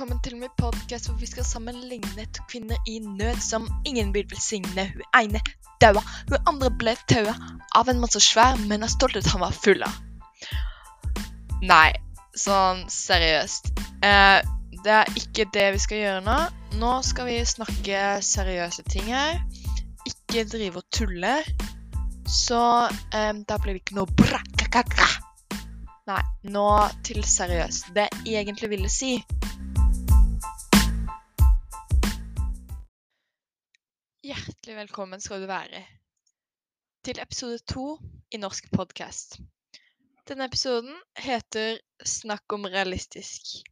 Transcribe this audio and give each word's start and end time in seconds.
velkommen 0.00 0.22
til 0.24 0.38
min 0.40 0.52
podkast 0.56 1.10
hvor 1.10 1.16
vi 1.20 1.26
skal 1.28 1.44
sammenligne 1.44 2.22
to 2.32 2.44
kvinner 2.48 2.78
i 2.88 2.94
nød 3.04 3.42
som 3.44 3.66
ingen 3.84 4.14
vil 4.14 4.24
velsigne. 4.30 4.86
Hun 4.94 5.02
ene 5.18 5.40
daua, 5.82 6.00
hun 6.30 6.46
andre 6.48 6.70
ble 6.80 6.94
taua 7.10 7.34
av 7.76 7.90
en 7.92 7.98
mann 8.00 8.08
så 8.08 8.22
svær, 8.24 8.56
men 8.70 8.80
av 8.80 8.88
stolthet 8.88 9.28
han 9.28 9.42
var 9.44 9.52
full 9.52 9.84
av. 9.84 9.98
Nei, 11.68 11.90
sånn 12.32 12.80
seriøst. 12.88 13.68
Eh, 14.00 14.38
det 14.86 14.94
er 15.02 15.12
ikke 15.20 15.44
det 15.52 15.66
vi 15.76 15.82
skal 15.84 16.00
gjøre 16.00 16.24
nå. 16.24 16.38
Nå 16.80 16.94
skal 17.04 17.28
vi 17.28 17.36
snakke 17.52 18.00
seriøse 18.24 18.86
ting 18.88 19.12
her. 19.12 19.36
Ikke 20.08 20.46
drive 20.48 20.80
og 20.80 20.88
tulle. 20.96 21.34
Så 22.24 22.62
eh, 22.88 23.34
da 23.36 23.60
blir 23.60 23.76
det 23.76 23.84
ikke 23.84 24.00
noe 24.00 24.08
brakakaka. 24.16 25.12
Nei, 26.08 26.24
nå 26.56 26.70
til 27.04 27.20
seriøst. 27.20 27.92
Det 28.00 28.08
jeg 28.24 28.46
egentlig 28.46 28.72
ville 28.72 28.88
si 28.88 29.18
Hjertelig 34.20 34.74
velkommen 34.76 35.20
skal 35.24 35.40
du 35.40 35.46
være 35.48 35.78
til 37.08 37.16
episode 37.22 37.56
to 37.72 37.84
i 38.28 38.36
Norsk 38.36 38.66
podkast. 38.68 39.38
Denne 40.28 40.44
episoden 40.44 40.92
heter 41.16 41.78
'Snakk 42.04 42.52
om 42.52 42.66
realistisk'. 42.68 43.62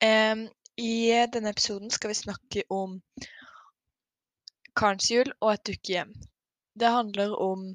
Um, 0.00 0.46
I 0.78 1.26
denne 1.34 1.52
episoden 1.52 1.92
skal 1.92 2.08
vi 2.08 2.16
snakke 2.22 2.64
om 2.70 2.96
Karnsjul 4.72 5.28
og 5.40 5.52
et 5.52 5.66
dukkehjem. 5.66 6.16
Det 6.80 6.96
handler 6.96 7.36
om 7.36 7.68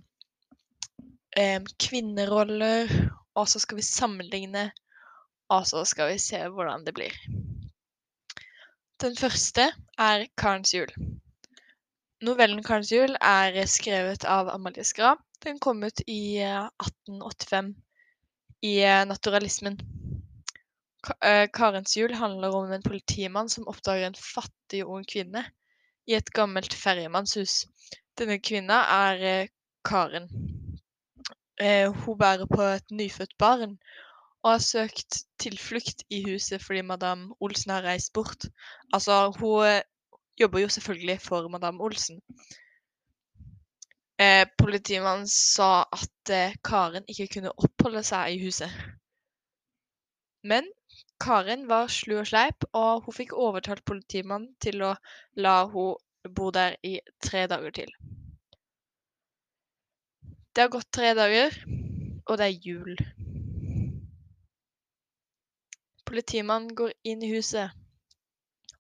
um, 1.38 1.72
kvinneroller, 1.86 2.98
og 3.36 3.48
så 3.48 3.60
skal 3.60 3.78
vi 3.78 3.90
sammenligne, 3.94 4.72
og 5.50 5.68
så 5.68 5.86
skal 5.86 6.16
vi 6.16 6.18
se 6.18 6.48
hvordan 6.50 6.86
det 6.86 6.98
blir. 6.98 7.43
Den 9.04 9.18
første 9.20 9.66
er 10.00 10.22
Karens 10.40 10.72
jul. 10.72 10.88
Novellen 12.24 12.62
Karens 12.64 12.88
jul 12.94 13.18
er 13.20 13.58
skrevet 13.68 14.24
av 14.24 14.48
Amalie 14.48 14.86
Skra. 14.88 15.10
Den 15.44 15.58
kom 15.60 15.84
ut 15.84 16.00
i 16.08 16.38
eh, 16.40 16.70
1885 16.80 17.74
i 18.64 18.72
eh, 18.80 19.02
naturalismen. 19.10 19.76
Eh, 21.20 21.50
Karens 21.52 21.98
jul 22.00 22.16
handler 22.16 22.56
om 22.56 22.72
en 22.72 22.86
politimann 22.86 23.52
som 23.52 23.68
oppdager 23.68 24.08
en 24.08 24.16
fattig 24.16 24.86
ung 24.88 25.04
kvinne 25.04 25.44
i 26.08 26.16
et 26.16 26.32
gammelt 26.32 26.72
ferjemannshus. 26.72 27.66
Denne 28.16 28.40
kvinna 28.40 28.86
er 29.02 29.28
eh, 29.34 29.52
Karen. 29.84 30.32
Eh, 31.60 31.92
hun 31.92 32.22
bærer 32.24 32.48
på 32.48 32.64
et 32.72 32.96
nyfødt 33.04 33.36
barn 33.36 33.76
og 34.44 34.52
har 34.52 34.64
søkt 34.64 35.24
tilflukt 35.40 36.04
i 36.12 36.20
huset 36.28 36.62
fordi 36.64 36.82
madame 36.86 37.36
Olsen 37.40 37.72
har 37.72 37.86
reist 37.88 38.14
bort. 38.14 38.46
Altså, 38.94 39.32
hun 39.40 39.66
eh, 39.68 39.82
jobber 40.40 40.60
jo 40.60 40.70
selvfølgelig 40.70 41.22
for 41.22 41.48
madame 41.48 41.84
Olsen. 41.84 42.20
Eh, 44.20 44.46
politimannen 44.58 45.28
sa 45.28 45.86
at 45.92 46.30
eh, 46.30 46.56
Karen 46.64 47.08
ikke 47.08 47.28
kunne 47.38 47.56
oppholde 47.58 48.04
seg 48.04 48.36
i 48.36 48.44
huset. 48.44 48.72
Men 50.44 50.68
Karen 51.24 51.68
var 51.70 51.88
slu 51.88 52.18
og 52.20 52.28
sleip, 52.28 52.68
og 52.74 53.06
hun 53.06 53.16
fikk 53.16 53.34
overtalt 53.34 53.86
politimannen 53.88 54.52
til 54.60 54.84
å 54.84 54.96
la 55.40 55.64
hun 55.72 55.96
bo 56.36 56.52
der 56.52 56.76
i 56.84 56.98
tre 57.24 57.48
dager 57.48 57.72
til. 57.72 57.92
Det 60.54 60.62
har 60.62 60.70
gått 60.70 60.92
tre 60.94 61.14
dager, 61.18 61.56
og 62.28 62.38
det 62.38 62.46
er 62.46 62.68
jul. 62.68 62.98
Politimannen 66.14 66.76
går 66.78 66.92
inn 67.10 67.24
i 67.26 67.30
huset, 67.32 67.72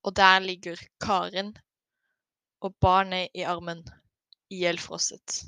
og 0.05 0.13
der 0.13 0.43
ligger 0.43 0.77
Karen 1.01 1.47
og 2.61 2.75
barnet 2.85 3.33
i 3.33 3.41
armen, 3.41 3.79
ihjelfrosset. 4.53 5.39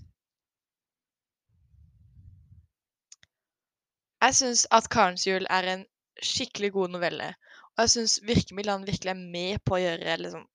Jeg 4.25 4.37
syns 4.39 4.63
at 4.79 4.89
Karens 4.95 5.27
jul 5.29 5.45
er 5.59 5.69
en 5.75 5.85
skikkelig 6.31 6.71
god 6.79 6.95
novelle, 6.95 7.29
og 7.75 7.85
jeg 7.85 7.93
syns 7.93 8.17
virkemidlene 8.31 8.89
virkelig 8.89 9.13
er 9.13 9.21
med 9.21 9.61
på 9.61 9.77
å 9.77 9.81
gjøre 9.83 10.17
liksom, 10.23 10.49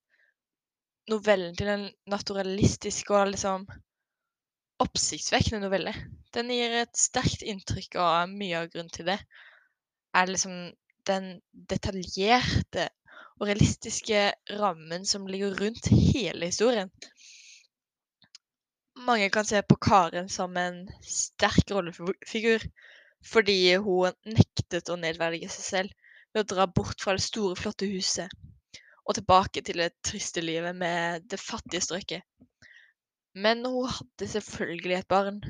novellen 1.15 1.55
til 1.63 1.71
en 1.77 1.89
naturalistisk 2.11 3.15
og 3.15 3.37
liksom 3.37 3.71
oppsiktsvekkende 4.83 5.63
novelle. 5.69 5.95
Den 6.35 6.51
gir 6.51 6.75
et 6.83 7.07
sterkt 7.07 7.47
inntrykk, 7.47 8.03
og 8.03 8.35
mye 8.35 8.65
av 8.65 8.75
grunnen 8.75 8.91
til 8.99 9.15
det 9.15 9.21
er 10.11 10.35
liksom 10.35 10.73
den 11.11 11.31
detaljerte 11.53 12.89
og 13.41 13.49
realistiske 13.49 14.29
rammen 14.61 15.07
som 15.09 15.27
ligger 15.27 15.57
rundt 15.61 15.91
hele 15.91 16.51
historien. 16.51 16.91
Mange 19.01 19.31
kan 19.33 19.47
se 19.49 19.63
på 19.65 19.79
Karen 19.81 20.29
som 20.29 20.57
en 20.61 20.85
sterk 21.01 21.71
rollefigur 21.73 22.67
fordi 23.27 23.77
hun 23.81 24.17
nektet 24.29 24.89
å 24.93 24.99
nedverdige 25.01 25.49
seg 25.53 25.67
selv 25.67 26.09
ved 26.35 26.45
å 26.45 26.51
dra 26.55 26.67
bort 26.69 27.01
fra 27.01 27.17
det 27.17 27.25
store, 27.25 27.57
flotte 27.59 27.89
huset 27.91 28.33
og 29.09 29.17
tilbake 29.17 29.63
til 29.67 29.81
det 29.83 29.91
triste 30.07 30.43
livet 30.45 30.77
med 30.77 31.25
det 31.33 31.41
fattige 31.41 31.83
strøket. 31.83 32.23
Men 33.35 33.65
hun 33.67 33.89
hadde 33.91 34.29
selvfølgelig 34.29 34.99
et 34.99 35.09
barn 35.11 35.41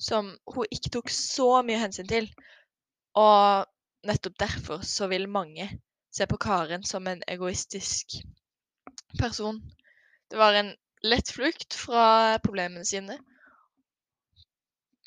som 0.00 0.34
hun 0.54 0.74
ikke 0.74 0.92
tok 0.94 1.10
så 1.10 1.62
mye 1.66 1.80
hensyn 1.80 2.08
til, 2.10 2.28
og 3.18 3.66
nettopp 4.04 4.38
derfor 4.38 4.84
så 4.86 5.08
vil 5.10 5.28
mange 5.28 5.68
se 6.14 6.26
på 6.30 6.38
Karen 6.40 6.84
som 6.86 7.06
en 7.06 7.22
egoistisk 7.28 8.18
person. 9.18 9.60
Det 10.30 10.38
var 10.38 10.54
en 10.54 10.74
lett 11.04 11.30
flukt 11.30 11.74
fra 11.74 12.38
problemene 12.44 12.84
sine, 12.84 13.18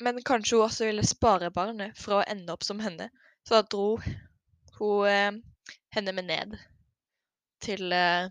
men 0.00 0.22
kanskje 0.22 0.56
hun 0.56 0.66
også 0.68 0.86
ville 0.86 1.06
spare 1.06 1.50
barnet 1.50 1.96
for 1.98 2.18
å 2.18 2.26
ende 2.30 2.54
opp 2.54 2.66
som 2.66 2.80
henne. 2.80 3.08
Så 3.46 3.58
da 3.58 3.64
dro 3.66 3.98
hun 4.78 5.08
eh, 5.08 5.38
henne 5.94 6.14
med 6.14 6.28
ned 6.28 6.54
til 7.64 7.92
eh, 7.92 8.30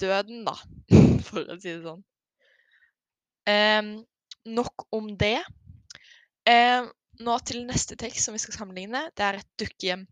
døden, 0.00 0.42
da, 0.48 0.56
for 1.28 1.46
å 1.46 1.58
si 1.60 1.70
det 1.76 1.82
sånn. 1.84 2.02
Eh, 3.50 3.92
nok 4.50 4.88
om 4.96 5.12
det. 5.20 5.38
Nå 7.20 7.34
til 7.44 7.66
neste 7.68 7.98
tekst 8.00 8.24
som 8.24 8.32
vi 8.32 8.40
skal 8.40 8.54
sammenligne. 8.56 9.02
Det 9.12 9.24
er 9.26 9.38
et 9.40 9.48
dukkehjem. 9.60 10.06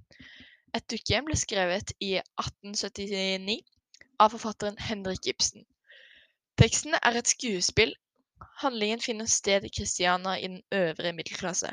Et 0.76 0.84
dukkehjem 0.92 1.24
ble 1.24 1.36
skrevet 1.40 1.94
i 2.04 2.18
1879 2.20 3.62
av 4.20 4.34
forfatteren 4.34 4.76
Henrik 4.90 5.30
Ibsen. 5.32 5.64
Teksten 6.60 6.98
er 6.98 7.16
et 7.16 7.30
skuespill. 7.30 7.94
Handlingen 8.60 9.00
finner 9.00 9.30
sted 9.30 9.64
i 9.64 9.70
Kristiania 9.72 10.34
i 10.36 10.50
den 10.50 10.60
øvre 10.74 11.14
middelklasse. 11.16 11.72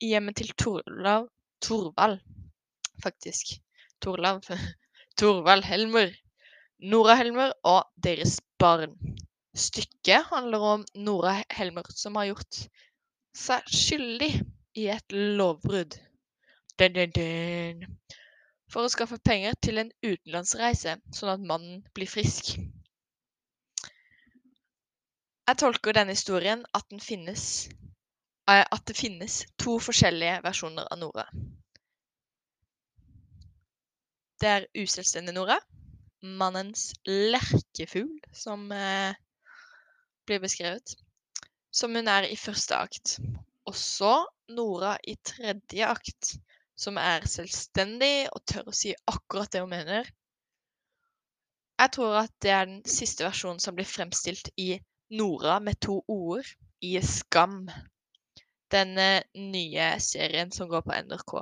I 0.00 0.14
hjemmet 0.14 0.40
til 0.40 0.54
Torlav 0.56 1.28
Torvald, 1.60 2.22
faktisk. 3.04 3.58
Torlav 4.00 4.40
Torvald 5.20 5.68
Helmer. 5.68 6.08
Nora 6.80 7.18
Helmer 7.20 7.52
og 7.68 7.84
deres 8.00 8.40
barn. 8.58 8.96
Stykket 9.52 10.24
handler 10.32 10.66
om 10.72 10.88
Nora 10.96 11.36
Helmer 11.52 11.92
som 11.92 12.16
har 12.16 12.32
gjort 12.32 12.64
seg 13.36 13.68
skyldig 13.68 14.32
i 14.74 14.88
et 14.90 15.12
lovbrudd. 15.12 15.96
Dun, 16.78 16.94
dun, 16.96 17.12
dun. 17.14 17.84
For 18.70 18.86
å 18.86 18.90
skaffe 18.90 19.20
penger 19.22 19.54
til 19.62 19.78
en 19.78 19.92
utenlandsreise, 20.02 20.96
sånn 21.14 21.32
at 21.34 21.44
mannen 21.50 21.84
blir 21.94 22.10
frisk. 22.10 22.56
Jeg 25.44 25.60
tolker 25.60 25.94
denne 25.94 26.16
historien 26.16 26.64
at, 26.74 26.86
den 26.90 27.02
finnes, 27.04 27.68
eh, 28.48 28.64
at 28.64 28.82
det 28.88 28.96
finnes 28.96 29.42
to 29.60 29.76
forskjellige 29.86 30.40
versjoner 30.46 30.88
av 30.90 31.02
Nora. 31.02 31.26
Det 34.40 34.50
er 34.50 34.66
uselvstendig 34.74 35.36
Nora, 35.36 35.60
mannens 36.24 36.88
lerkefugl, 37.06 38.16
som 38.32 38.66
eh, 38.72 39.14
blir 40.26 40.40
beskrevet, 40.42 40.96
som 41.70 41.94
hun 41.94 42.08
er 42.08 42.26
i 42.32 42.40
første 42.40 42.80
akt. 42.80 43.18
Og 43.70 43.76
så 43.78 44.14
Nora 44.56 44.96
i 45.08 45.14
tredje 45.24 45.86
akt, 45.88 46.34
som 46.76 46.98
er 47.00 47.24
selvstendig 47.30 48.28
og 48.34 48.42
tør 48.50 48.68
å 48.68 48.76
si 48.76 48.92
akkurat 49.08 49.52
det 49.54 49.62
hun 49.64 49.72
mener. 49.72 50.10
Jeg 51.80 51.92
tror 51.96 52.20
at 52.20 52.32
det 52.44 52.52
er 52.54 52.68
den 52.70 52.82
siste 52.86 53.24
versjonen 53.26 53.62
som 53.62 53.74
blir 53.76 53.88
fremstilt 53.88 54.50
i 54.60 54.76
Nora 55.18 55.58
med 55.62 55.80
to 55.82 56.00
ord 56.08 56.46
i 56.84 56.94
Skam. 57.02 57.64
Den 58.74 58.94
nye 59.54 59.88
serien 60.02 60.52
som 60.52 60.68
går 60.70 60.84
på 60.86 60.96
NRK. 61.08 61.34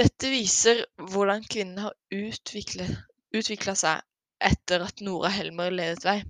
Dette 0.00 0.30
viser 0.32 0.84
hvordan 0.96 1.44
kvinnen 1.44 1.82
har 1.84 1.96
utvikla 2.12 3.74
seg 3.76 4.06
etter 4.42 4.84
at 4.86 5.02
Nora 5.04 5.30
Helmer 5.32 5.74
ledet 5.74 6.06
vei. 6.06 6.20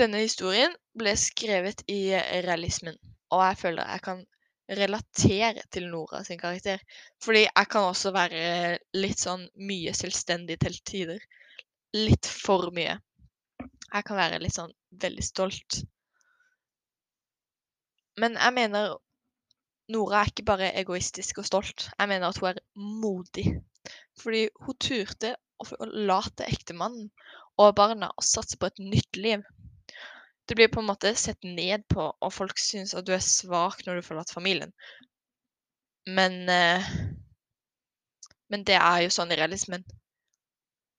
Denne 0.00 0.22
historien 0.22 0.72
ble 0.96 1.12
skrevet 1.20 1.82
i 1.92 2.14
realismen, 2.46 2.94
og 3.28 3.42
jeg 3.44 3.58
føler 3.60 3.90
jeg 3.90 4.04
kan 4.06 4.22
relatere 4.78 5.62
til 5.72 5.88
Nora 5.90 6.22
sin 6.24 6.38
karakter. 6.38 6.80
Fordi 7.22 7.42
jeg 7.44 7.68
kan 7.70 7.88
også 7.90 8.12
være 8.14 8.78
litt 8.96 9.20
sånn 9.20 9.44
mye 9.68 9.92
selvstendig 9.96 10.56
til 10.62 10.78
tider. 10.86 11.20
Litt 11.96 12.26
for 12.26 12.70
mye. 12.74 12.96
Jeg 13.60 14.06
kan 14.06 14.16
være 14.16 14.40
litt 14.40 14.54
sånn 14.54 14.72
veldig 15.02 15.26
stolt. 15.26 15.82
Men 18.20 18.38
jeg 18.38 18.56
mener 18.56 18.96
Nora 19.90 20.22
er 20.22 20.30
ikke 20.30 20.46
bare 20.46 20.72
egoistisk 20.78 21.42
og 21.42 21.48
stolt. 21.50 21.88
Jeg 21.98 22.08
mener 22.08 22.30
at 22.30 22.38
hun 22.38 22.52
er 22.52 22.64
modig. 23.02 23.48
Fordi 24.22 24.46
hun 24.62 24.78
turte 24.78 25.34
å 25.60 25.66
forlate 25.66 26.46
ektemannen 26.46 27.10
og 27.60 27.74
barna 27.76 28.14
og 28.14 28.24
satse 28.24 28.56
på 28.56 28.70
et 28.70 28.78
nytt 28.80 29.18
liv. 29.18 29.42
Du 30.50 30.56
blir 30.58 30.68
på 30.68 30.82
en 30.82 30.88
måte 30.90 31.14
sett 31.14 31.46
ned 31.46 31.84
på, 31.86 32.08
og 32.10 32.32
folk 32.34 32.58
syns 32.58 32.90
at 32.98 33.06
du 33.06 33.12
er 33.14 33.22
svak 33.22 33.84
når 33.86 34.00
du 34.00 34.06
forlater 34.08 34.34
familien. 34.34 34.72
Men 36.10 36.48
eh, 36.50 36.88
Men 38.50 38.64
det 38.66 38.74
er 38.74 39.04
jo 39.04 39.12
sånn 39.14 39.30
i 39.30 39.38
realismen. 39.38 39.84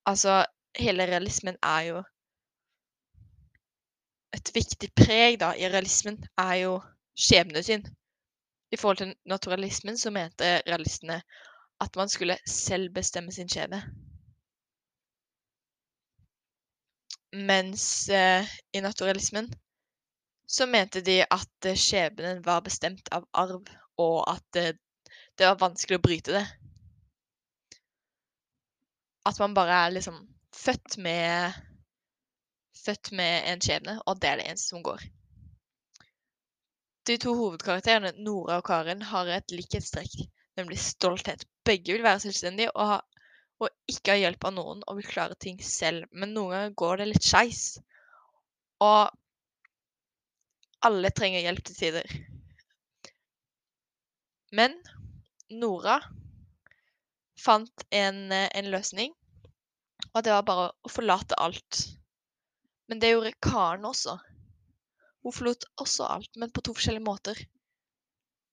Altså, 0.08 0.38
hele 0.78 1.04
realismen 1.06 1.58
er 1.62 1.82
jo 1.90 2.02
Et 4.32 4.50
viktig 4.54 4.88
preg 4.96 5.34
da 5.42 5.50
i 5.60 5.68
realismen 5.68 6.16
er 6.40 6.54
jo 6.62 6.78
skjebnesyn. 7.20 7.82
I 8.72 8.78
forhold 8.80 9.02
til 9.02 9.12
naturalismen 9.28 9.98
så 10.00 10.10
mente 10.14 10.62
realistene 10.64 11.18
at 11.84 11.98
man 12.00 12.08
skulle 12.08 12.38
selv 12.48 12.94
bestemme 12.96 13.36
sin 13.36 13.52
skjebne. 13.52 13.82
Mens 17.32 18.08
eh, 18.08 18.48
i 18.72 18.80
naturalismen 18.80 19.48
så 20.46 20.66
mente 20.66 21.00
de 21.00 21.22
at 21.24 21.66
eh, 21.66 21.78
skjebnen 21.78 22.42
var 22.44 22.60
bestemt 22.60 23.08
av 23.08 23.24
arv, 23.32 23.70
og 23.96 24.18
at 24.28 24.58
eh, 24.60 24.74
det 25.38 25.48
var 25.48 25.60
vanskelig 25.62 25.96
å 25.96 26.02
bryte 26.04 26.34
det. 26.36 26.42
At 29.24 29.38
man 29.40 29.54
bare 29.56 29.78
er 29.86 29.94
liksom 29.96 30.18
født 30.56 30.98
med 30.98 31.60
Født 32.82 33.12
med 33.14 33.44
en 33.46 33.60
skjebne, 33.62 33.92
og 34.10 34.18
det 34.18 34.28
er 34.28 34.40
det 34.40 34.46
eneste 34.50 34.72
som 34.72 34.82
går. 34.82 35.02
De 37.06 37.14
to 37.20 37.34
hovedkarakterene, 37.38 38.10
Nora 38.26 38.56
og 38.58 38.64
Karen, 38.66 39.04
har 39.06 39.28
et 39.30 39.54
likhetstrekk, 39.54 40.16
nemlig 40.58 40.80
stolthet. 40.82 41.44
Begge 41.68 41.94
vil 41.94 42.02
være 42.02 42.24
selvstendige 42.24 42.72
og 42.74 42.88
ha 42.88 42.96
og 43.60 43.68
ikke 43.90 44.14
ha 44.14 44.20
hjelp 44.20 44.44
av 44.48 44.54
noen 44.56 44.80
og 44.86 44.98
vil 44.98 45.08
klare 45.10 45.36
ting 45.38 45.58
selv. 45.64 46.08
Men 46.12 46.32
noen 46.36 46.54
ganger 46.54 46.78
går 46.82 47.02
det 47.02 47.08
litt 47.10 47.26
skeis. 47.26 47.64
Og 48.82 49.10
alle 50.82 51.12
trenger 51.14 51.44
hjelp 51.44 51.62
til 51.66 51.78
tider. 51.78 52.16
Men 54.52 54.74
Nora 55.52 56.00
fant 57.42 57.84
en, 57.90 58.18
en, 58.32 58.68
løsning, 58.70 59.14
og 60.12 60.24
det 60.24 60.34
var 60.34 60.44
bare 60.48 60.66
å 60.84 60.90
forlate 60.92 61.38
alt. 61.40 61.80
Men 62.90 63.00
det 63.00 63.12
gjorde 63.12 63.34
Karen 63.44 63.86
også. 63.88 64.18
Hun 65.22 65.34
forlot 65.34 65.64
også 65.80 66.06
alt, 66.16 66.30
men 66.36 66.52
på 66.52 66.64
to 66.66 66.74
forskjellige 66.76 67.06
måter. 67.06 67.38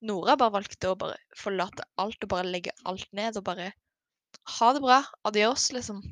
Nora 0.05 0.37
bare 0.39 0.55
valgte 0.59 0.91
å 0.93 0.97
bare 0.99 1.17
forlate 1.37 1.85
alt 1.99 2.23
og 2.23 2.31
bare 2.31 2.47
legge 2.47 2.75
alt 2.87 3.09
ned 3.15 3.39
og 3.41 3.47
bare 3.49 3.71
ha 4.59 4.73
det 4.73 4.81
bra. 4.83 5.03
Adios, 5.21 5.71
liksom. 5.71 6.03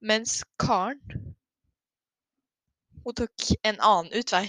Mens 0.00 0.42
Karen 0.58 1.00
Hun 3.04 3.14
tok 3.14 3.48
en 3.62 3.80
annen 3.80 4.12
utvei. 4.14 4.46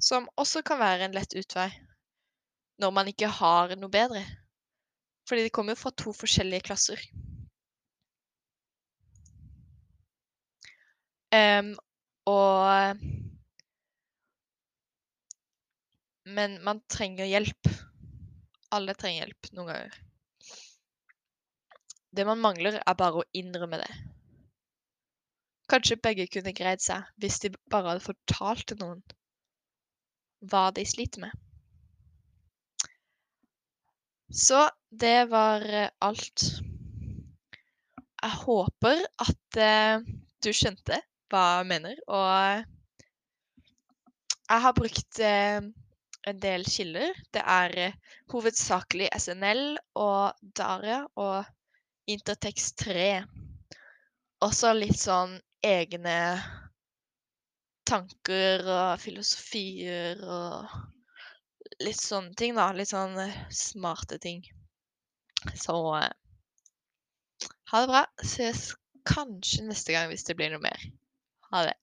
Som 0.00 0.28
også 0.36 0.62
kan 0.62 0.80
være 0.80 1.08
en 1.08 1.16
lett 1.16 1.36
utvei 1.36 1.68
når 2.78 2.92
man 2.94 3.08
ikke 3.10 3.28
har 3.28 3.74
noe 3.76 3.90
bedre. 3.90 4.22
Fordi 5.28 5.44
de 5.44 5.52
kommer 5.52 5.74
jo 5.74 5.82
fra 5.82 5.92
to 5.98 6.12
forskjellige 6.14 6.64
klasser. 6.70 7.02
Um, 11.34 11.74
og 12.24 12.96
Men 16.28 16.58
man 16.64 16.80
trenger 16.92 17.24
hjelp. 17.24 17.70
Alle 18.76 18.94
trenger 18.94 19.24
hjelp 19.24 19.50
noen 19.56 19.70
ganger. 19.70 20.07
Det 22.16 22.24
man 22.26 22.40
mangler, 22.40 22.78
er 22.80 22.96
bare 22.98 23.20
å 23.20 23.28
innrømme 23.36 23.80
det. 23.82 23.90
Kanskje 25.68 25.98
begge 26.00 26.24
kunne 26.32 26.54
greid 26.56 26.80
seg 26.80 27.04
hvis 27.20 27.42
de 27.44 27.50
bare 27.68 27.92
hadde 27.92 28.06
fortalt 28.06 28.64
til 28.70 28.78
noen 28.80 29.02
hva 30.48 30.68
de 30.72 30.84
sliter 30.86 31.20
med. 31.26 31.34
Så 34.30 34.68
det 35.02 35.30
var 35.32 35.64
eh, 35.66 35.90
alt. 36.04 36.44
Jeg 38.22 38.40
håper 38.44 39.04
at 39.24 39.58
eh, 39.60 40.08
du 40.44 40.50
skjønte 40.54 41.00
hva 41.32 41.44
jeg 41.58 41.68
mener, 41.70 42.00
og 42.08 42.64
jeg 44.48 44.64
har 44.64 44.76
brukt 44.76 45.20
eh, 45.24 45.60
en 46.28 46.40
del 46.42 46.64
kilder. 46.68 47.16
Det 47.34 47.42
er 47.44 47.96
hovedsakelig 48.32 49.08
SNL 49.16 49.78
og 49.96 50.36
Daria 50.56 51.02
og 51.16 51.44
Intertekst 52.08 52.78
3. 52.80 53.24
Også 54.44 54.70
litt 54.76 54.96
sånn 54.96 55.34
egne 55.66 56.18
tanker 57.88 58.64
og 58.68 59.00
filosofier 59.02 60.20
og 60.24 61.82
litt 61.84 62.00
sånne 62.00 62.32
ting, 62.38 62.56
da. 62.56 62.70
Litt 62.76 62.92
sånn 62.92 63.18
smarte 63.52 64.20
ting. 64.22 64.44
Så 65.54 65.76
eh, 65.98 66.08
ha 67.72 67.82
det 67.82 67.90
bra. 67.90 68.04
Ses 68.24 68.70
kanskje 69.08 69.66
neste 69.68 69.94
gang 69.94 70.08
hvis 70.12 70.24
det 70.28 70.36
blir 70.38 70.52
noe 70.54 70.64
mer. 70.64 70.88
Ha 71.52 71.66
det. 71.68 71.76